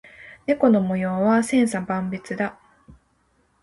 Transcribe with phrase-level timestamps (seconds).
[0.47, 2.59] 猫の模様は千差万別だ。